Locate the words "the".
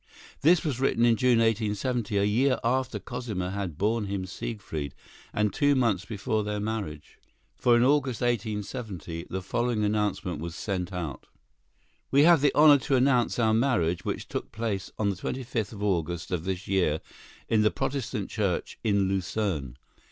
9.29-9.43, 12.41-12.51, 15.11-15.15, 17.61-17.69